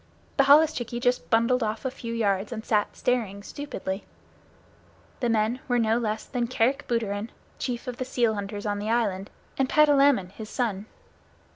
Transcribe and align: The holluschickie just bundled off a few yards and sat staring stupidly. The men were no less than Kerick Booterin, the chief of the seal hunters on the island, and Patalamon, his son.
The 0.37 0.45
holluschickie 0.45 0.99
just 0.99 1.29
bundled 1.29 1.61
off 1.61 1.85
a 1.85 1.91
few 1.91 2.11
yards 2.11 2.51
and 2.51 2.65
sat 2.65 2.95
staring 2.97 3.43
stupidly. 3.43 4.03
The 5.19 5.29
men 5.29 5.59
were 5.67 5.77
no 5.77 5.99
less 5.99 6.25
than 6.25 6.47
Kerick 6.47 6.87
Booterin, 6.87 7.27
the 7.27 7.33
chief 7.59 7.85
of 7.87 7.97
the 7.97 8.03
seal 8.05 8.33
hunters 8.33 8.65
on 8.65 8.79
the 8.79 8.89
island, 8.89 9.29
and 9.59 9.69
Patalamon, 9.69 10.31
his 10.31 10.49
son. 10.49 10.87